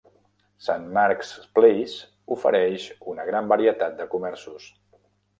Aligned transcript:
Saint 0.67 0.85
Mark's 0.97 1.33
Place 1.57 1.99
ofereix 2.35 2.85
una 3.13 3.25
gran 3.27 3.51
varietat 3.51 3.93
de 3.99 4.07
comerços. 4.15 4.67